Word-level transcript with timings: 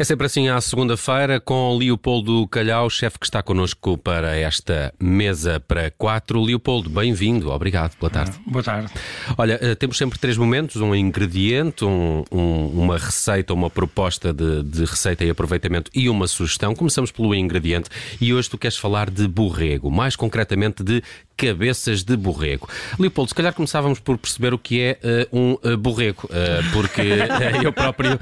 É 0.00 0.04
sempre 0.04 0.24
assim 0.24 0.48
à 0.48 0.58
segunda-feira 0.62 1.38
com 1.38 1.76
Leopoldo 1.76 2.48
Calhau, 2.48 2.88
chefe 2.88 3.18
que 3.18 3.26
está 3.26 3.42
connosco 3.42 3.98
para 3.98 4.34
esta 4.34 4.94
mesa 4.98 5.60
para 5.60 5.90
quatro. 5.90 6.40
Leopoldo, 6.40 6.88
bem-vindo, 6.88 7.50
obrigado, 7.50 7.98
boa 8.00 8.08
tarde. 8.08 8.32
Ah, 8.34 8.50
boa 8.50 8.62
tarde. 8.62 8.90
Olha, 9.36 9.58
eh, 9.60 9.74
temos 9.74 9.98
sempre 9.98 10.18
três 10.18 10.38
momentos: 10.38 10.76
um 10.76 10.94
ingrediente, 10.94 11.84
um, 11.84 12.24
um, 12.32 12.68
uma 12.68 12.96
receita, 12.96 13.52
uma 13.52 13.68
proposta 13.68 14.32
de, 14.32 14.62
de, 14.62 14.86
receita 14.86 15.22
e 15.22 15.28
aproveitamento 15.28 15.90
e 15.94 16.08
uma 16.08 16.26
sugestão. 16.26 16.74
Começamos 16.74 17.12
pelo 17.12 17.34
ingrediente 17.34 17.90
e 18.18 18.32
hoje 18.32 18.48
tu 18.48 18.56
queres 18.56 18.78
falar 18.78 19.10
de 19.10 19.28
borrego, 19.28 19.90
mais 19.90 20.16
concretamente 20.16 20.82
de 20.82 21.02
cabeças 21.40 22.02
de 22.02 22.16
borrego. 22.16 22.68
Leopoldo, 22.98 23.30
se 23.30 23.34
calhar 23.34 23.54
começávamos 23.54 23.98
por 23.98 24.18
perceber 24.18 24.52
o 24.52 24.58
que 24.58 24.80
é 24.80 24.98
uh, 25.32 25.38
um 25.38 25.52
uh, 25.52 25.76
borrego, 25.78 26.26
uh, 26.26 26.72
porque 26.72 27.00
eu 27.64 27.72
próprio. 27.72 28.18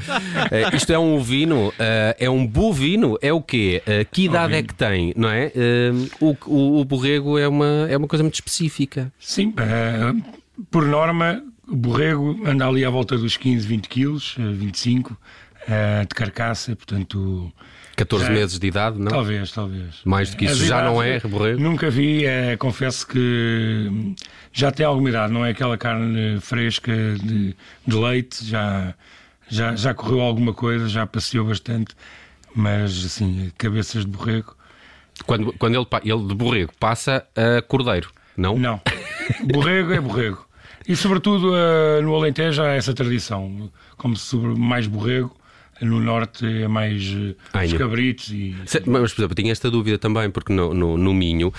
isto 0.73 0.93
é 0.93 0.99
um 0.99 1.17
ovino, 1.17 1.73
é 2.19 2.31
um 2.31 2.47
bovino, 2.47 3.19
é 3.21 3.33
o 3.33 3.43
quê? 3.43 3.83
que 4.13 4.25
idade 4.25 4.55
é 4.55 4.63
que 4.63 4.75
tem, 4.75 5.13
não 5.17 5.29
é? 5.29 5.51
O, 6.21 6.37
o, 6.47 6.81
o, 6.81 6.85
borrego 6.85 7.39
é 7.39 7.49
uma, 7.49 7.87
é 7.89 7.97
uma 7.97 8.07
coisa 8.07 8.23
muito 8.23 8.35
específica. 8.35 9.13
Sim, 9.19 9.53
por 10.71 10.85
norma, 10.85 11.43
o 11.67 11.75
borrego 11.75 12.39
anda 12.47 12.67
ali 12.67 12.85
à 12.85 12.91
volta 12.91 13.17
dos 13.17 13.37
15, 13.37 13.67
20 13.67 13.89
quilos, 13.89 14.37
25 14.39 15.17
de 16.09 16.15
carcaça, 16.15 16.75
portanto 16.75 17.53
14 17.99 18.27
já, 18.27 18.31
meses 18.31 18.59
de 18.61 18.67
idade, 18.69 18.99
não? 18.99 19.11
Talvez, 19.11 19.51
talvez. 19.51 19.97
Mais 20.05 20.31
do 20.31 20.37
que 20.37 20.45
isso 20.45 20.65
já 20.65 20.83
não 20.85 21.03
é 21.03 21.19
borrego? 21.19 21.61
Nunca 21.61 21.91
vi, 21.91 22.25
é, 22.25 22.57
confesso 22.57 23.05
que 23.07 24.15
já 24.53 24.71
tem 24.71 24.87
alguma 24.87 25.09
idade, 25.09 25.33
não 25.33 25.45
é 25.45 25.51
aquela 25.51 25.77
carne 25.77 26.41
fresca 26.41 26.93
de, 26.93 27.57
de 27.87 27.97
leite, 27.97 28.45
já, 28.45 28.95
já, 29.49 29.75
já 29.75 29.93
correu 29.93 30.21
alguma 30.21 30.55
coisa, 30.55 30.89
já 30.89 31.07
passeou 31.07 31.47
bastante, 31.47 31.95
mas 32.55 33.05
assim, 33.05 33.51
cabeças 33.59 34.05
de 34.05 34.11
borrego. 34.11 34.57
Quando, 35.27 35.53
quando 35.55 35.75
ele, 35.75 35.87
ele 36.05 36.29
de 36.29 36.35
borrego 36.35 36.73
passa 36.79 37.27
a 37.35 37.61
cordeiro, 37.63 38.11
não? 38.37 38.57
Não. 38.57 38.81
Borrego 39.43 39.93
é 39.93 40.01
borrego. 40.01 40.47
E 40.87 40.95
sobretudo 40.95 41.53
uh, 41.53 42.01
no 42.01 42.15
Alentejo 42.15 42.63
há 42.63 42.69
essa 42.69 42.95
tradição, 42.95 43.71
como 43.97 44.17
sobre 44.17 44.59
mais 44.59 44.87
borrego 44.87 45.37
no 45.81 46.01
norte 46.01 46.45
é 46.47 46.69
mais 46.69 47.09
uh, 47.09 47.37
os 47.65 47.73
cabritos 47.75 48.31
e... 48.31 48.55
Mas, 48.87 49.13
por 49.13 49.21
exemplo, 49.21 49.35
tinha 49.35 49.53
esta 49.53 49.71
dúvida 49.71 49.99
também, 49.99 50.31
porque 50.31 50.53
no, 50.53 50.75
no, 50.75 50.97
no 50.97 51.15
Minho 51.15 51.49
uh, 51.49 51.53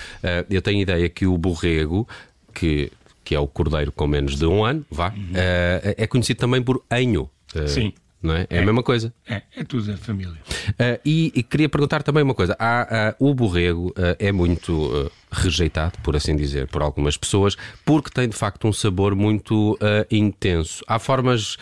eu 0.48 0.60
tenho 0.62 0.78
a 0.78 0.82
ideia 0.82 1.08
que 1.08 1.26
o 1.26 1.36
borrego, 1.38 2.08
que, 2.54 2.90
que 3.24 3.34
é 3.34 3.40
o 3.40 3.46
cordeiro 3.46 3.92
com 3.92 4.06
menos 4.06 4.36
de 4.36 4.46
um 4.46 4.64
ano, 4.64 4.84
vá, 4.90 5.08
uhum. 5.08 5.32
uh, 5.32 5.94
é 5.96 6.06
conhecido 6.06 6.38
também 6.40 6.62
por 6.62 6.82
enho. 6.90 7.28
Sim. 7.66 7.92
Não 8.22 8.34
é? 8.34 8.42
é? 8.50 8.56
é 8.56 8.58
a 8.58 8.64
mesma 8.64 8.82
coisa. 8.82 9.12
É, 9.26 9.42
é 9.56 9.64
tudo 9.64 9.90
a 9.92 9.96
família. 9.96 10.36
Uh, 10.70 11.00
e, 11.04 11.32
e, 11.34 11.42
queria 11.42 11.68
perguntar 11.68 12.02
também 12.02 12.22
uma 12.22 12.34
coisa: 12.34 12.54
Há, 12.58 13.14
uh, 13.18 13.30
o 13.30 13.34
borrego 13.34 13.88
uh, 13.90 14.16
é 14.18 14.30
muito 14.30 15.10
rejeitado, 15.32 15.98
por 16.02 16.14
assim 16.14 16.36
dizer, 16.36 16.66
por 16.66 16.82
algumas 16.82 17.16
pessoas, 17.16 17.56
porque 17.84 18.10
tem 18.10 18.28
de 18.28 18.36
facto 18.36 18.68
um 18.68 18.72
sabor 18.72 19.14
muito 19.14 19.78
intenso. 20.10 20.84
Há 20.88 20.98
formas 20.98 21.56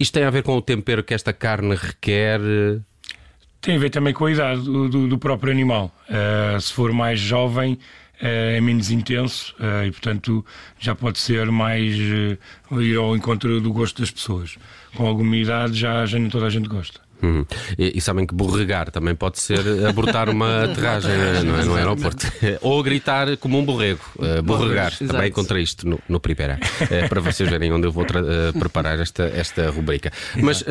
isto 0.00 0.14
tem 0.14 0.24
a 0.24 0.30
ver 0.30 0.42
com 0.42 0.56
o 0.56 0.62
tempero 0.62 1.04
que 1.04 1.12
esta 1.12 1.30
carne 1.30 1.74
requer? 1.74 2.40
Tem 3.60 3.76
a 3.76 3.78
ver 3.78 3.90
também 3.90 4.14
com 4.14 4.24
a 4.24 4.32
idade 4.32 4.62
do, 4.62 4.88
do, 4.88 5.06
do 5.06 5.18
próprio 5.18 5.52
animal. 5.52 5.94
Uh, 6.08 6.58
se 6.58 6.72
for 6.72 6.90
mais 6.90 7.20
jovem, 7.20 7.74
uh, 7.74 7.76
é 8.56 8.60
menos 8.62 8.90
intenso 8.90 9.54
uh, 9.60 9.84
e, 9.86 9.90
portanto, 9.90 10.44
já 10.78 10.94
pode 10.94 11.18
ser 11.18 11.50
mais 11.50 11.94
ir 11.94 12.96
ao 12.96 13.14
encontro 13.14 13.60
do 13.60 13.70
gosto 13.70 14.00
das 14.00 14.10
pessoas. 14.10 14.56
Com 14.96 15.06
alguma 15.06 15.36
idade, 15.36 15.74
já, 15.74 16.06
já 16.06 16.18
nem 16.18 16.30
toda 16.30 16.46
a 16.46 16.50
gente 16.50 16.66
gosta. 16.66 16.98
Uhum. 17.22 17.44
E, 17.78 17.98
e, 17.98 18.00
sabem 18.00 18.26
que 18.26 18.34
borregar 18.34 18.90
também 18.90 19.14
pode 19.14 19.40
ser 19.40 19.60
abortar 19.86 20.28
uma 20.28 20.64
aterragem 20.70 21.10
não 21.44 21.58
é, 21.58 21.64
no 21.64 21.74
aeroporto. 21.74 22.26
Ou 22.62 22.82
gritar 22.82 23.36
como 23.36 23.58
um 23.58 23.64
borrego. 23.64 24.00
Uh, 24.16 24.42
borregar. 24.42 24.88
Exato. 24.88 25.12
Também 25.12 25.28
encontrei 25.28 25.62
isto 25.62 25.86
no, 25.86 25.98
no 26.08 26.20
Pripera. 26.20 26.58
Uh, 26.82 27.08
para 27.08 27.20
vocês 27.20 27.48
verem 27.48 27.72
onde 27.72 27.86
eu 27.86 27.92
vou 27.92 28.04
uh, 28.04 28.58
preparar 28.58 28.98
esta, 28.98 29.24
esta 29.24 29.70
rubrica. 29.70 30.10
Mas 30.36 30.64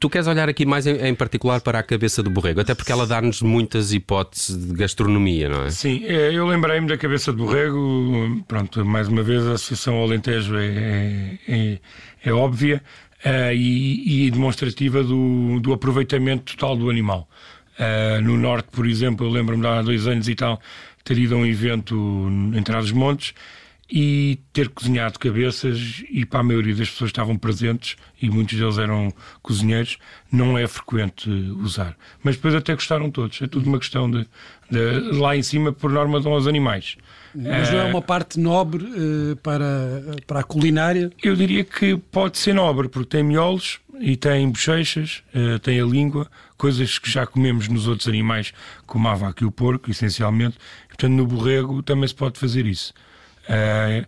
tu 0.00 0.08
queres 0.10 0.26
olhar 0.26 0.48
aqui 0.48 0.66
mais 0.66 0.86
em, 0.86 0.96
em, 0.96 1.14
particular 1.14 1.60
para 1.60 1.78
a 1.78 1.82
cabeça 1.82 2.22
do 2.22 2.30
borrego, 2.30 2.60
até 2.60 2.74
porque 2.74 2.92
ela 2.92 3.06
dá-nos 3.06 3.42
muitas 3.42 3.92
hipóteses 3.92 4.56
de 4.56 4.74
gastronomia, 4.74 5.48
não 5.48 5.64
é? 5.64 5.70
Sim, 5.70 6.02
eu 6.04 6.46
lembrei-me 6.46 6.86
da 6.86 6.96
cabeça 6.96 7.32
de 7.32 7.38
borrego. 7.38 8.42
Pronto, 8.46 8.84
mais 8.84 9.08
uma 9.08 9.22
vez 9.22 9.46
a 9.46 9.52
Associação 9.52 10.02
Alentejo 10.02 10.56
é, 10.56 10.66
é, 10.66 11.38
é, 11.48 11.78
é 12.24 12.32
óbvia 12.32 12.82
uh, 13.24 13.52
e, 13.52 14.26
e, 14.26 14.30
demonstrativa 14.30 15.02
do, 15.02 15.60
do, 15.60 15.72
aproveitamento 15.72 16.56
total 16.56 16.76
do 16.76 16.90
animal. 16.90 17.28
Uh, 17.78 18.20
no 18.22 18.36
Norte, 18.36 18.68
por 18.72 18.86
exemplo, 18.86 19.26
eu 19.26 19.30
lembro-me 19.30 19.66
há 19.66 19.82
dois 19.82 20.06
anos 20.06 20.28
e 20.28 20.34
tal 20.34 20.60
ter 21.04 21.16
ido 21.16 21.34
a 21.34 21.38
um 21.38 21.46
evento 21.46 21.96
em 22.54 22.62
Trás-os-Montes 22.62 23.32
e 23.90 24.40
ter 24.52 24.68
cozinhado 24.68 25.18
cabeças 25.18 26.02
e 26.10 26.26
para 26.26 26.40
a 26.40 26.42
maioria 26.42 26.74
das 26.74 26.90
pessoas 26.90 27.10
que 27.10 27.18
estavam 27.18 27.36
presentes 27.38 27.96
e 28.20 28.28
muitos 28.28 28.58
deles 28.58 28.76
eram 28.76 29.12
cozinheiros 29.42 29.96
não 30.30 30.58
é 30.58 30.66
frequente 30.66 31.30
usar 31.30 31.96
mas 32.22 32.36
depois 32.36 32.54
até 32.54 32.74
gostaram 32.74 33.10
todos 33.10 33.40
é 33.40 33.46
tudo 33.46 33.66
uma 33.66 33.78
questão 33.78 34.10
de, 34.10 34.26
de 34.70 35.18
lá 35.18 35.34
em 35.34 35.42
cima 35.42 35.72
por 35.72 35.90
norma 35.90 36.20
dão 36.20 36.32
aos 36.32 36.46
animais 36.46 36.98
mas 37.34 37.70
não 37.70 37.78
é 37.78 37.84
uma 37.84 38.02
parte 38.02 38.38
nobre 38.38 38.84
uh, 38.84 39.36
para, 39.36 40.16
para 40.26 40.40
a 40.40 40.42
culinária? 40.42 41.10
Eu 41.22 41.36
diria 41.36 41.64
que 41.64 41.96
pode 41.96 42.38
ser 42.38 42.54
nobre, 42.54 42.88
porque 42.88 43.16
tem 43.16 43.22
miolos 43.22 43.80
e 44.00 44.16
tem 44.16 44.48
bochechas, 44.50 45.22
uh, 45.34 45.58
tem 45.58 45.80
a 45.80 45.84
língua, 45.84 46.28
coisas 46.56 46.98
que 46.98 47.10
já 47.10 47.26
comemos 47.26 47.68
nos 47.68 47.86
outros 47.86 48.08
animais, 48.08 48.52
como 48.86 49.08
a 49.08 49.14
vaca 49.14 49.44
e 49.44 49.46
o 49.46 49.52
porco, 49.52 49.90
essencialmente. 49.90 50.56
Portanto, 50.88 51.12
no 51.12 51.26
borrego 51.26 51.82
também 51.82 52.08
se 52.08 52.14
pode 52.14 52.38
fazer 52.38 52.66
isso. 52.66 52.92
Uh, 53.48 54.06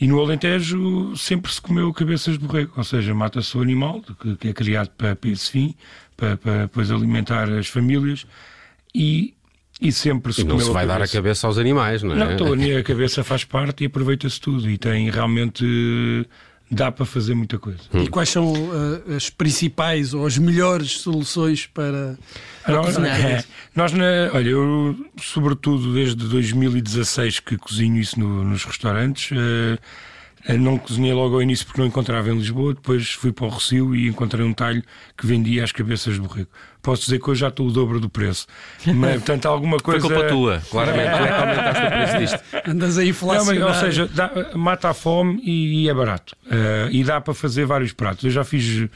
e 0.00 0.06
no 0.06 0.20
Alentejo 0.20 1.16
sempre 1.16 1.52
se 1.52 1.60
comeu 1.60 1.92
cabeças 1.92 2.38
de 2.38 2.44
borrego, 2.44 2.72
ou 2.76 2.84
seja, 2.84 3.14
mata-se 3.14 3.56
o 3.56 3.62
animal, 3.62 4.02
que, 4.20 4.36
que, 4.36 4.48
é 4.48 4.52
criado 4.52 4.90
para, 4.98 5.14
para 5.14 5.30
esse 5.30 5.50
fim, 5.50 5.74
para, 6.16 6.36
para 6.36 6.62
depois 6.62 6.90
alimentar 6.90 7.48
as 7.50 7.68
famílias, 7.68 8.26
e 8.94 9.34
e 9.80 9.90
sempre 9.90 10.32
se 10.32 10.42
e 10.42 10.44
não 10.44 10.58
se 10.58 10.70
vai 10.70 10.86
dar 10.86 11.02
a 11.02 11.08
cabeça 11.08 11.46
aos 11.46 11.58
animais, 11.58 12.02
não 12.02 12.12
é? 12.12 12.36
Não, 12.36 12.78
a 12.78 12.82
cabeça 12.82 13.24
faz 13.24 13.44
parte 13.44 13.82
e 13.82 13.86
aproveita-se 13.86 14.40
tudo 14.40 14.70
e 14.70 14.78
tem 14.78 15.10
realmente 15.10 16.26
dá 16.74 16.92
para 16.92 17.06
fazer 17.06 17.34
muita 17.34 17.58
coisa. 17.58 17.80
Hum. 17.92 18.02
E 18.02 18.08
quais 18.08 18.28
são 18.28 18.52
uh, 18.52 19.14
as 19.16 19.30
principais 19.30 20.12
ou 20.12 20.26
as 20.26 20.36
melhores 20.36 20.98
soluções 20.98 21.66
para, 21.66 22.16
para 22.64 22.74
nós, 22.74 22.86
cozinhar? 22.86 23.20
É, 23.20 23.44
nós, 23.74 23.92
na, 23.92 24.30
olha, 24.32 24.48
eu 24.48 24.96
sobretudo 25.20 25.94
desde 25.94 26.16
2016 26.28 27.40
que 27.40 27.56
cozinho 27.56 27.98
isso 27.98 28.18
no, 28.18 28.44
nos 28.44 28.64
restaurantes. 28.64 29.30
Uh, 29.30 29.78
não 30.58 30.76
cozinhei 30.76 31.12
logo 31.12 31.36
ao 31.36 31.42
início 31.42 31.64
porque 31.64 31.80
não 31.80 31.88
encontrava 31.88 32.28
em 32.30 32.36
Lisboa, 32.36 32.74
depois 32.74 33.12
fui 33.12 33.32
para 33.32 33.46
o 33.46 33.48
Rocio 33.48 33.94
e 33.96 34.08
encontrei 34.08 34.44
um 34.44 34.52
talho 34.52 34.82
que 35.16 35.26
vendia 35.26 35.64
as 35.64 35.72
cabeças 35.72 36.14
de 36.14 36.20
borrego. 36.20 36.48
Posso 36.82 37.04
dizer 37.04 37.18
que 37.18 37.30
hoje 37.30 37.40
já 37.40 37.48
estou 37.48 37.66
o 37.66 37.72
dobro 37.72 37.98
do 37.98 38.10
preço. 38.10 38.46
Mas, 38.86 39.14
portanto, 39.24 39.46
alguma 39.46 39.78
coisa. 39.78 40.06
Foi 40.06 40.10
culpa 40.10 40.28
tua, 40.28 40.62
claramente. 40.70 41.16
tu 41.16 41.22
é 41.22 41.26
que 41.26 41.32
aumentaste 41.32 41.82
o 41.82 41.88
preço 41.88 42.18
disto. 42.18 42.70
Andas 42.70 42.98
aí 42.98 43.08
inflacionar. 43.08 43.68
Ou 43.68 43.74
seja, 43.74 44.06
dá, 44.06 44.30
mata 44.54 44.90
a 44.90 44.94
fome 44.94 45.40
e, 45.42 45.84
e 45.84 45.88
é 45.88 45.94
barato. 45.94 46.36
Uh, 46.44 46.90
e 46.90 47.02
dá 47.02 47.22
para 47.22 47.32
fazer 47.32 47.64
vários 47.64 47.92
pratos. 47.92 48.24
Eu 48.24 48.30
já 48.30 48.44
fiz 48.44 48.86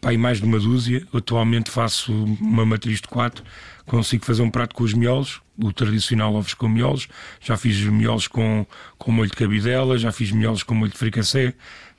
pá, 0.00 0.16
mais 0.16 0.38
de 0.38 0.44
uma 0.44 0.60
dúzia. 0.60 1.04
Atualmente 1.12 1.68
faço 1.68 2.12
uma 2.40 2.64
matriz 2.64 3.00
de 3.00 3.08
quatro 3.08 3.42
consigo 3.86 4.24
fazer 4.24 4.42
um 4.42 4.50
prato 4.50 4.74
com 4.74 4.84
os 4.84 4.92
miolos, 4.92 5.40
o 5.58 5.72
tradicional 5.72 6.34
ovos 6.34 6.54
com 6.54 6.68
miolos. 6.68 7.08
Já 7.40 7.56
fiz 7.56 7.80
miolos 7.80 8.28
com, 8.28 8.66
com 8.98 9.12
molho 9.12 9.30
de 9.30 9.36
cabidela, 9.36 9.96
já 9.96 10.12
fiz 10.12 10.30
miolos 10.32 10.62
com 10.62 10.74
molho 10.74 10.90
de 10.90 10.98
fricassé. 10.98 11.54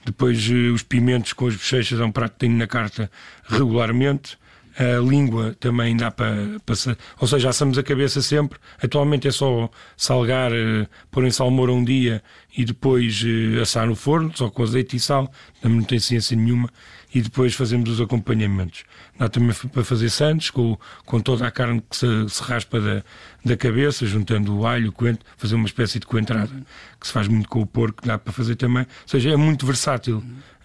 Depois 0.06 0.47
uh, 0.50 0.73
os 0.73 0.83
pimentos 0.83 1.33
com 1.33 1.47
as 1.47 1.56
bochechas 1.56 2.00
é 2.00 2.06
um 2.06 2.12
prato 2.12 2.33
que 2.33 2.39
tenho 2.39 2.56
na 2.56 2.67
carta 2.67 3.09
regularmente. 3.47 4.38
A 4.77 5.00
língua 5.00 5.56
também 5.59 5.97
dá 5.97 6.12
para 6.12 6.35
passar, 6.63 6.95
ou 7.19 7.27
seja, 7.27 7.50
assamos 7.50 7.79
a 7.79 7.83
cabeça 7.83 8.21
sempre. 8.21 8.59
Atualmente 8.81 9.27
é 9.27 9.31
só 9.31 9.71
salgar, 9.97 10.51
uh, 10.51 10.88
pôr 11.09 11.25
em 11.25 11.31
salmoura 11.31 11.74
um 11.74 11.83
dia 11.83 12.21
e 12.56 12.63
depois 12.63 13.24
uh, 13.24 13.62
assar 13.62 13.88
no 13.88 13.95
forno, 13.95 14.31
só 14.35 14.51
com 14.51 14.62
azeite 14.62 14.95
e 14.95 15.00
sal, 15.00 15.31
não 15.63 15.81
tem 15.81 15.97
ciência 15.97 16.38
nenhuma. 16.38 16.69
E 17.12 17.21
depois 17.21 17.56
fazemos 17.56 17.89
os 17.89 18.00
acompanhamentos. 18.00 18.83
Dá 19.18 19.27
também 19.27 19.56
para 19.74 19.83
fazer 19.83 20.09
sandes, 20.12 20.51
com, 20.51 20.77
com 21.06 21.19
toda 21.19 21.47
a 21.47 21.50
carne 21.50 21.81
que 21.89 21.95
se, 21.95 22.29
se 22.29 22.44
raspa 22.44 22.79
da, 22.79 23.03
da 23.44 23.57
cabeça, 23.57 24.06
juntando 24.06 24.56
o 24.56 24.68
alho, 24.68 24.89
o 24.89 24.91
coentro, 24.91 25.25
fazer 25.38 25.56
uma 25.56 25.65
espécie 25.65 26.00
de 26.00 26.06
coentrada, 26.06 26.51
que 27.00 27.07
se 27.07 27.13
faz 27.13 27.27
muito 27.27 27.50
com 27.50 27.62
o 27.62 27.65
porco, 27.65 28.06
dá 28.06 28.19
para 28.19 28.31
fazer 28.31 28.56
também. 28.57 28.83
Ou 28.83 29.07
seja, 29.07 29.31
é 29.31 29.35
muito 29.35 29.65
versátil. 29.65 30.21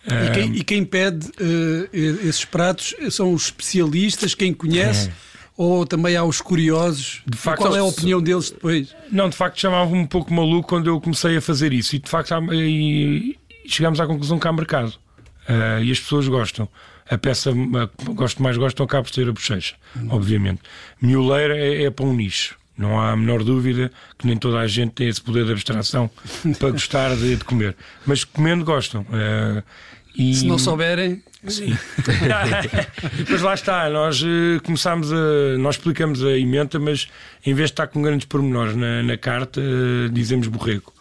E 0.07 0.35
quem, 0.35 0.57
e 0.57 0.65
quem 0.65 0.85
pede 0.85 1.29
uh, 1.29 1.89
esses 1.93 2.45
pratos 2.45 2.95
são 3.11 3.33
os 3.33 3.45
especialistas, 3.45 4.35
quem 4.35 4.53
conhece. 4.53 5.09
É. 5.09 5.33
Ou 5.57 5.87
também 5.87 6.17
há 6.17 6.25
os 6.25 6.41
curiosos? 6.41 7.23
De 7.27 7.37
facto, 7.37 7.61
qual 7.61 7.77
é 7.77 7.79
a 7.79 7.85
opinião 7.85 8.23
deles 8.23 8.51
depois? 8.51 8.97
Não, 9.11 9.29
de 9.29 9.37
facto 9.37 9.61
chamava-me 9.61 9.99
um 9.99 10.07
pouco 10.07 10.33
maluco 10.33 10.67
quando 10.67 10.89
eu 10.89 11.01
comecei 11.01 11.37
a 11.37 11.43
fazer 11.43 11.73
isso. 11.73 11.95
E 11.95 11.99
de 11.99 12.09
facto 12.09 12.35
e 12.53 13.39
chegámos 13.67 14.01
à 14.01 14.07
conclusão 14.07 14.39
que 14.39 14.49
há 14.49 14.53
mercado. 14.53 14.95
Uh, 15.49 15.83
e 15.83 15.93
as 15.93 16.01
pessoas 16.01 16.27
gostam. 16.27 16.69
A 17.09 17.19
peça 17.19 17.53
que 17.53 18.13
gosto 18.15 18.43
mais 18.43 18.57
gostam 18.57 18.85
acaba 18.87 19.03
por 19.03 19.13
ser 19.13 19.29
a 19.29 19.33
bochecha, 19.33 19.75
uhum. 19.95 20.09
obviamente. 20.11 20.63
Mioleira 21.01 21.57
é, 21.57 21.85
é 21.85 21.91
para 21.91 22.07
um 22.07 22.15
nicho. 22.15 22.57
Não 22.77 23.01
há 23.01 23.13
a 23.13 23.17
menor 23.17 23.45
dúvida 23.45 23.93
que 24.19 24.27
nem 24.27 24.37
toda 24.37 24.59
a 24.59 24.67
gente 24.67 24.93
tem 24.93 25.09
esse 25.09 25.21
poder 25.21 25.45
de 25.45 25.53
abstração 25.53 26.11
para 26.59 26.71
gostar 26.71 27.15
de, 27.17 27.37
de 27.37 27.45
comer. 27.45 27.77
Mas 28.07 28.25
comendo 28.25 28.65
gostam. 28.65 29.03
Uh, 29.03 29.63
e... 30.17 30.35
Se 30.35 30.47
não 30.47 30.59
souberem. 30.59 31.23
Sim. 31.47 31.77
mas 33.29 33.43
lá 33.43 33.55
está, 33.55 33.91
nós 33.91 34.23
uh, 34.23 34.63
começámos 34.63 35.13
a. 35.13 35.59
Nós 35.59 35.75
explicamos 35.75 36.23
a 36.25 36.39
emenda, 36.39 36.79
mas 36.79 37.09
em 37.45 37.53
vez 37.53 37.71
de 37.71 37.73
estar 37.73 37.89
com 37.89 38.01
grandes 38.01 38.27
pormenores 38.27 38.77
na, 38.77 39.03
na 39.03 39.17
carta, 39.17 39.61
uh, 39.61 40.09
dizemos 40.11 40.47
borrego. 40.47 40.93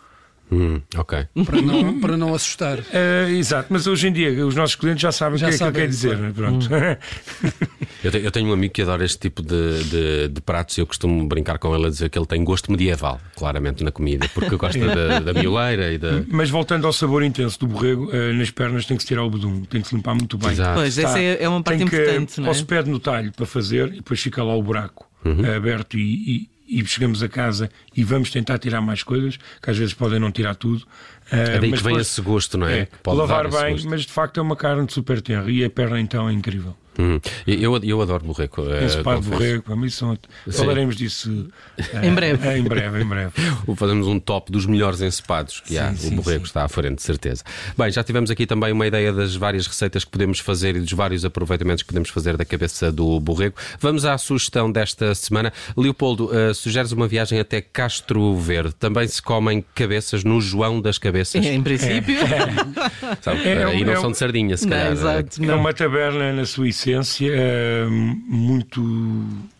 Hum, 0.51 0.81
ok. 0.97 1.27
Para 1.45 1.61
não, 1.61 1.99
para 1.99 2.17
não 2.17 2.33
assustar. 2.33 2.79
Uh, 2.79 3.29
exato, 3.29 3.67
mas 3.69 3.87
hoje 3.87 4.07
em 4.07 4.11
dia 4.11 4.45
os 4.45 4.55
nossos 4.55 4.75
clientes 4.75 5.01
já 5.01 5.11
sabem 5.11 5.37
o 5.37 5.39
que 5.39 5.45
é 5.45 5.57
que 5.57 5.63
eu 5.63 5.71
quero 5.71 5.87
dizer. 5.87 6.17
Claro. 6.17 6.33
Pronto. 6.33 6.69
Hum. 6.73 7.77
eu, 8.03 8.11
tenho, 8.11 8.25
eu, 8.25 8.31
tenho, 8.31 8.49
um 8.49 8.53
amigo 8.53 8.73
que 8.73 8.81
adora 8.81 9.03
este 9.03 9.19
tipo 9.19 9.41
de, 9.41 9.83
de, 9.83 10.27
de, 10.29 10.41
pratos 10.41 10.77
e 10.77 10.81
eu 10.81 10.87
costumo 10.87 11.27
brincar 11.27 11.57
com 11.57 11.75
ele 11.75 11.87
a 11.87 11.89
dizer 11.89 12.09
que 12.09 12.17
ele 12.17 12.25
tem 12.25 12.43
gosto 12.43 12.71
medieval, 12.71 13.19
claramente, 13.35 13.83
na 13.83 13.91
comida, 13.91 14.27
porque 14.33 14.55
gosta 14.55 14.79
da, 14.79 15.19
da 15.19 15.33
mioleira 15.33 15.91
e 15.91 15.97
da. 15.97 16.23
Mas 16.27 16.49
voltando 16.49 16.85
ao 16.87 16.93
sabor 16.93 17.23
intenso 17.23 17.59
do 17.59 17.67
borrego, 17.67 18.09
uh, 18.11 18.33
nas 18.33 18.49
pernas 18.49 18.85
tem 18.85 18.97
que 18.97 19.03
se 19.03 19.07
tirar 19.07 19.23
o 19.23 19.29
bedum, 19.29 19.63
tem 19.65 19.81
que 19.81 19.87
se 19.87 19.95
limpar 19.95 20.15
muito 20.15 20.37
bem. 20.37 20.51
Exato. 20.51 20.75
Pois, 20.75 20.97
essa 20.97 21.19
é, 21.19 21.43
é 21.43 21.49
uma 21.49 21.61
parte 21.61 21.83
importante. 21.83 22.35
Que, 22.35 22.41
não 22.41 22.47
é? 22.47 22.57
Ou 22.57 22.65
pede 22.65 22.89
no 22.89 22.99
talho 22.99 23.31
para 23.31 23.45
fazer 23.45 23.87
e 23.89 23.97
depois 23.97 24.19
fica 24.19 24.43
lá 24.43 24.55
o 24.55 24.61
buraco 24.61 25.07
uhum. 25.25 25.41
uh, 25.41 25.55
aberto 25.55 25.97
e, 25.97 26.01
e 26.47 26.51
e 26.71 26.85
chegamos 26.85 27.21
a 27.21 27.27
casa 27.27 27.69
e 27.93 28.01
vamos 28.01 28.31
tentar 28.31 28.57
tirar 28.57 28.79
mais 28.79 29.03
coisas, 29.03 29.37
que 29.61 29.69
às 29.69 29.77
vezes 29.77 29.93
podem 29.93 30.19
não 30.19 30.31
tirar 30.31 30.55
tudo. 30.55 30.87
É 31.29 31.59
daí 31.59 31.71
que 31.73 31.83
vem 31.83 31.97
esse 31.97 32.21
gosto, 32.21 32.57
não 32.57 32.65
é? 32.65 32.79
é 32.79 32.87
Pode 33.03 33.17
lavar 33.17 33.49
bem, 33.49 33.75
mas 33.85 34.03
de 34.03 34.11
facto 34.11 34.39
é 34.39 34.41
uma 34.41 34.55
carne 34.55 34.87
super 34.89 35.21
tenra 35.21 35.51
e 35.51 35.65
a 35.65 35.69
perna 35.69 35.99
então 35.99 36.29
é 36.29 36.31
incrível. 36.31 36.75
Hum. 36.99 37.19
Eu, 37.47 37.77
eu 37.77 38.01
adoro 38.01 38.25
borrego. 38.25 38.63
Ensopado 38.83 39.21
de 39.21 39.29
borrego, 39.29 39.63
para 39.63 39.75
mim 39.75 39.89
são. 39.89 40.17
Falaremos 40.51 40.95
disso 40.95 41.31
uh, 41.31 42.05
em 42.05 42.13
breve. 42.13 42.57
em 42.57 42.63
breve, 42.63 42.99
em 43.01 43.05
breve. 43.05 43.31
Fazemos 43.75 44.07
um 44.07 44.19
top 44.19 44.51
dos 44.51 44.65
melhores 44.65 45.01
ensopados 45.01 45.61
que 45.61 45.69
sim, 45.69 45.77
há. 45.77 45.93
Sim, 45.95 46.13
o 46.13 46.15
borrego 46.17 46.45
sim. 46.45 46.49
está 46.49 46.65
à 46.65 46.67
frente, 46.67 46.95
de 46.95 47.03
certeza. 47.03 47.43
Bem, 47.77 47.91
já 47.91 48.03
tivemos 48.03 48.29
aqui 48.29 48.45
também 48.45 48.73
uma 48.73 48.85
ideia 48.85 49.13
das 49.13 49.35
várias 49.35 49.67
receitas 49.67 50.03
que 50.03 50.11
podemos 50.11 50.39
fazer 50.39 50.75
e 50.75 50.79
dos 50.79 50.91
vários 50.91 51.23
aproveitamentos 51.23 51.81
que 51.81 51.87
podemos 51.87 52.09
fazer 52.09 52.35
da 52.35 52.43
cabeça 52.43 52.91
do 52.91 53.19
borrego. 53.19 53.55
Vamos 53.79 54.03
à 54.03 54.17
sugestão 54.17 54.69
desta 54.71 55.15
semana. 55.15 55.53
Leopoldo, 55.77 56.25
uh, 56.25 56.53
sugeres 56.53 56.91
uma 56.91 57.07
viagem 57.07 57.39
até 57.39 57.61
Castro 57.61 58.35
Verde. 58.35 58.73
Também 58.75 59.07
se 59.07 59.21
comem 59.21 59.63
cabeças 59.73 60.23
no 60.23 60.41
João 60.41 60.81
das 60.81 60.97
Cabeças? 60.97 61.45
É, 61.45 61.53
em 61.53 61.63
princípio. 61.63 62.15
É. 62.15 63.15
Sabe, 63.21 63.47
é, 63.47 63.77
e 63.77 63.83
não 63.83 63.93
é, 63.93 63.95
são 63.95 64.11
de 64.11 64.17
sardinha, 64.17 64.57
se 64.57 64.65
não, 64.65 64.77
calhar. 64.77 64.91
Exato, 64.91 65.43
é 65.43 65.55
uma 65.55 65.73
taberna 65.73 66.33
na 66.33 66.45
Suíça 66.45 66.80
essência 66.81 67.31
eh, 67.31 67.85
muito 67.89 68.81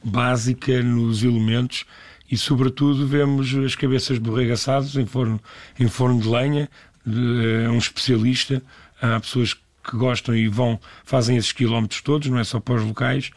básica 0.03 0.81
nos 0.81 1.23
elementos 1.23 1.85
e, 2.31 2.35
sobretudo, 2.35 3.05
vemos 3.05 3.53
as 3.55 3.75
cabeças 3.75 4.17
borregaçadas 4.17 4.95
em 4.95 5.05
forno, 5.05 5.39
em 5.79 5.87
forno 5.87 6.19
de 6.19 6.27
lenha. 6.27 6.69
É 7.05 7.69
um 7.69 7.77
especialista. 7.77 8.63
Há 9.01 9.19
pessoas 9.19 9.53
que 9.53 9.97
gostam 9.97 10.35
e 10.35 10.47
vão, 10.47 10.79
fazem 11.03 11.37
esses 11.37 11.51
quilómetros 11.51 12.01
todos, 12.01 12.27
não 12.29 12.39
é 12.39 12.43
só 12.43 12.59
para 12.59 12.75
os 12.75 12.83
locais. 12.83 13.31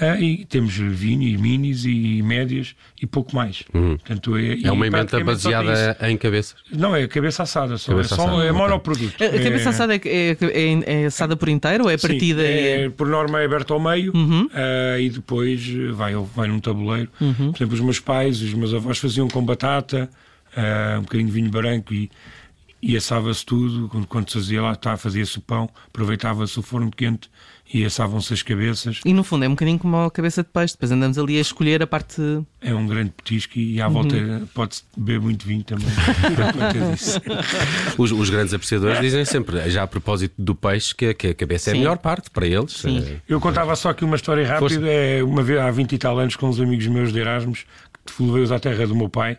Ah, 0.00 0.18
e 0.18 0.44
temos 0.46 0.74
vinho 0.74 1.22
e 1.22 1.36
minis 1.36 1.84
e 1.84 2.22
médias 2.22 2.74
e 3.00 3.06
pouco 3.06 3.36
mais. 3.36 3.62
Uhum. 3.74 3.98
Portanto, 3.98 4.36
é, 4.36 4.62
é 4.62 4.72
uma 4.72 4.86
emenda 4.86 5.22
baseada 5.22 5.96
em 6.08 6.16
cabeça? 6.16 6.54
Não, 6.72 6.96
é 6.96 7.06
cabeça 7.06 7.42
assada, 7.42 7.76
só, 7.76 7.92
cabeça 7.92 8.14
é, 8.14 8.16
só, 8.16 8.26
assada. 8.26 8.44
é 8.44 8.52
monoproduto. 8.52 9.22
A, 9.22 9.26
a 9.26 9.42
cabeça 9.42 9.68
é... 9.68 9.70
assada 9.70 9.94
é, 9.94 10.00
é, 10.04 11.02
é, 11.02 11.06
assada 11.06 11.36
por 11.36 11.48
inteiro 11.48 11.84
ou 11.84 11.90
é 11.90 11.98
partida? 11.98 12.42
Sim, 12.42 12.48
é, 12.48 12.90
por 12.90 13.06
norma 13.06 13.40
é 13.40 13.44
aberta 13.44 13.74
ao 13.74 13.80
meio 13.80 14.12
uhum. 14.14 14.46
uh, 14.46 14.98
e 14.98 15.10
depois 15.10 15.68
vai, 15.92 16.14
vai 16.34 16.48
num 16.48 16.58
tabuleiro. 16.58 17.10
Uhum. 17.20 17.52
Por 17.52 17.58
exemplo, 17.58 17.74
os 17.74 17.80
meus 17.80 18.00
pais, 18.00 18.40
os 18.40 18.54
meus 18.54 18.72
avós 18.72 18.98
faziam 18.98 19.28
com 19.28 19.44
batata, 19.44 20.08
uh, 20.56 20.98
um 20.98 21.02
bocadinho 21.02 21.28
de 21.28 21.34
vinho 21.34 21.50
branco 21.50 21.92
e 21.92 22.10
e 22.82 22.96
assava-se 22.96 23.46
tudo, 23.46 23.88
quando, 23.88 24.06
quando 24.08 24.28
se 24.28 24.34
fazia 24.34 24.60
lá, 24.60 24.74
tá, 24.74 24.96
fazia-se 24.96 25.38
o 25.38 25.40
pão, 25.40 25.70
aproveitava-se 25.86 26.58
o 26.58 26.62
forno 26.62 26.90
quente 26.90 27.30
e 27.72 27.84
assavam-se 27.84 28.34
as 28.34 28.42
cabeças. 28.42 29.00
E 29.04 29.14
no 29.14 29.22
fundo 29.22 29.44
é 29.44 29.48
um 29.48 29.52
bocadinho 29.52 29.78
como 29.78 29.96
a 29.96 30.10
cabeça 30.10 30.42
de 30.42 30.48
peixe, 30.48 30.74
depois 30.74 30.90
andamos 30.90 31.16
ali 31.16 31.38
a 31.38 31.40
escolher 31.40 31.80
a 31.80 31.86
parte. 31.86 32.20
É 32.60 32.74
um 32.74 32.86
grande 32.86 33.12
petisco 33.12 33.56
e 33.56 33.80
à 33.80 33.86
volta 33.86 34.16
uhum. 34.16 34.46
pode-se 34.52 34.82
beber 34.96 35.20
muito 35.20 35.46
vinho 35.46 35.62
também. 35.62 35.86
os, 37.96 38.10
os, 38.10 38.30
grandes 38.30 38.52
apreciadores 38.52 39.00
dizem 39.00 39.24
sempre, 39.24 39.70
já 39.70 39.84
a 39.84 39.86
propósito 39.86 40.34
do 40.36 40.54
peixe, 40.54 40.92
que, 40.92 41.14
que 41.14 41.28
a 41.28 41.34
cabeça 41.34 41.70
Sim. 41.70 41.70
é 41.70 41.74
a 41.74 41.78
melhor 41.78 41.98
parte 41.98 42.30
para 42.30 42.46
eles. 42.46 42.72
Sim. 42.72 42.98
É... 42.98 43.20
Eu 43.28 43.40
contava 43.40 43.76
só 43.76 43.90
aqui 43.90 44.04
uma 44.04 44.16
história 44.16 44.46
rápida, 44.46 44.88
é, 44.88 45.22
uma 45.22 45.42
vez 45.42 45.60
há 45.60 45.70
20 45.70 45.92
e 45.92 45.98
tal 45.98 46.18
anos 46.18 46.34
com 46.34 46.48
uns 46.48 46.60
amigos 46.60 46.86
meus 46.88 47.12
de 47.12 47.20
Erasmus, 47.20 47.64
que 48.04 48.22
levei-os 48.22 48.50
à 48.50 48.58
terra 48.58 48.86
do 48.88 48.96
meu 48.96 49.08
pai 49.08 49.38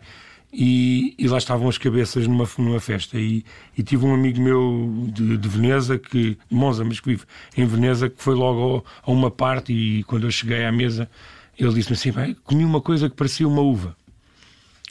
e, 0.56 1.14
e, 1.18 1.26
lá 1.26 1.36
estavam 1.36 1.68
as 1.68 1.76
cabeças 1.76 2.28
numa, 2.28 2.48
numa 2.58 2.78
festa. 2.78 3.18
E, 3.18 3.44
e 3.76 3.82
tive 3.82 4.06
um 4.06 4.14
amigo 4.14 4.40
meu 4.40 5.08
de, 5.12 5.36
de, 5.36 5.48
Veneza, 5.48 5.98
que, 5.98 6.38
de 6.48 6.54
Monza, 6.54 6.84
mas 6.84 7.00
que 7.00 7.08
vive 7.08 7.24
em 7.56 7.66
Veneza, 7.66 8.08
que 8.08 8.22
foi 8.22 8.36
logo 8.36 8.84
a 9.02 9.10
uma 9.10 9.30
parte. 9.30 9.72
E 9.72 10.04
quando 10.04 10.28
eu 10.28 10.30
cheguei 10.30 10.64
à 10.64 10.70
mesa, 10.70 11.10
ele 11.58 11.74
disse-me 11.74 11.96
assim: 11.96 12.36
comi 12.44 12.64
uma 12.64 12.80
coisa 12.80 13.10
que 13.10 13.16
parecia 13.16 13.48
uma 13.48 13.62
uva. 13.62 13.96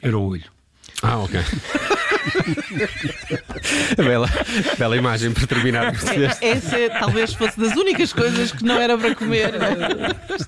Era 0.02 0.18
o 0.18 0.28
olho. 0.28 0.52
Ah, 1.02 1.20
ok. 1.20 1.40
bela, 3.98 4.30
bela 4.78 4.98
imagem 4.98 5.32
para 5.32 5.48
terminar. 5.48 5.94
É, 6.42 6.50
essa 6.50 6.78
é, 6.78 6.90
talvez 6.90 7.34
fosse 7.34 7.60
das 7.60 7.76
únicas 7.76 8.14
coisas 8.14 8.52
que 8.52 8.64
não 8.64 8.80
era 8.80 8.98
para 8.98 9.16
comer. 9.16 9.54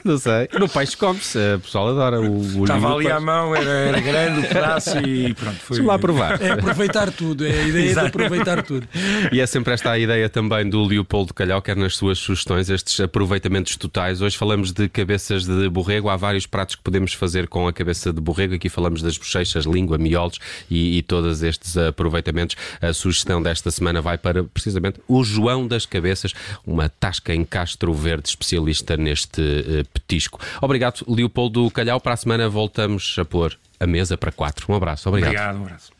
Não 0.04 0.18
sei. 0.18 0.48
No 0.60 0.70
peixe 0.70 0.96
come-se, 0.96 1.38
o 1.56 1.60
pessoal 1.60 1.90
adora 1.90 2.22
o, 2.22 2.60
o 2.60 2.64
Estava 2.64 2.94
ali 2.94 3.10
à 3.10 3.20
mão, 3.20 3.56
era, 3.56 3.70
era, 3.70 4.00
grande 4.00 4.40
o 4.40 4.48
pedaço 4.48 4.98
e 5.00 5.34
pronto. 5.34 5.58
Foi... 5.58 5.82
Lá 5.82 5.98
provar. 5.98 6.42
É 6.42 6.52
aproveitar 6.52 7.12
tudo, 7.12 7.46
é 7.46 7.52
a 7.52 7.68
ideia 7.68 7.90
Exato. 7.90 8.06
de 8.06 8.24
aproveitar 8.24 8.64
tudo. 8.64 8.88
E 9.32 9.40
é 9.40 9.46
sempre 9.46 9.74
esta 9.74 9.92
a 9.92 10.00
ideia 10.00 10.30
também 10.30 10.70
do 10.70 10.84
Leopoldo 10.84 11.34
Calhau, 11.34 11.62
quer 11.62 11.76
nas 11.76 11.96
suas 11.96 12.20
sugestões, 12.20 12.70
estes 12.70 13.00
aproveitamentos 13.00 13.76
totais. 13.76 14.22
Hoje 14.22 14.38
falamos 14.38 14.72
de 14.72 14.88
cabeças 14.88 15.46
de 15.46 15.70
borrego, 15.70 16.10
há 16.10 16.16
vários 16.16 16.46
pratos 16.46 16.76
que 16.76 16.84
podemos 16.84 17.14
fazer 17.14 17.48
com 17.48 17.68
a 17.68 17.74
cabeça 17.74 18.14
de 18.14 18.22
borrego. 18.22 18.56
Aqui 18.56 18.70
falamos 18.70 19.02
das 19.02 19.18
bochechas, 19.18 19.66
língua, 19.66 19.98
miolos 19.98 20.40
e, 20.70 20.98
e 20.98 21.02
todos 21.02 21.42
estes 21.42 21.65
aproveitamentos. 21.78 22.56
A 22.82 22.94
sugestão 22.94 23.42
desta 23.42 23.72
semana 23.72 24.02
vai 24.02 24.18
para 24.18 24.44
precisamente 24.44 25.00
o 25.08 25.24
João 25.24 25.68
das 25.68 25.86
Cabeças, 25.86 26.34
uma 26.66 26.90
tasca 26.90 27.34
em 27.34 27.44
Castro 27.44 27.94
Verde, 27.94 28.30
especialista 28.30 28.98
neste 28.98 29.42
uh, 29.42 29.86
petisco. 29.94 30.40
Obrigado, 30.62 31.06
Leopoldo 31.08 31.70
Calhau. 31.72 32.00
Para 32.00 32.14
a 32.14 32.18
semana 32.18 32.50
voltamos 32.50 33.16
a 33.18 33.26
pôr 33.26 33.58
a 33.80 33.88
mesa 33.88 34.18
para 34.18 34.32
quatro. 34.32 34.66
Um 34.70 34.76
abraço. 34.76 35.10
Obrigado. 35.10 35.32
Obrigado, 35.32 35.58
um 35.58 35.64
abraço. 35.64 35.96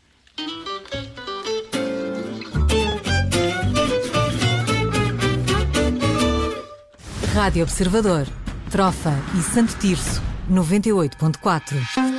Rádio 7.34 7.64
Observador, 7.64 8.26
Trofa 8.70 9.12
e 9.38 9.42
Santo 9.42 9.76
Tirso, 9.78 10.22
98.4. 10.50 12.15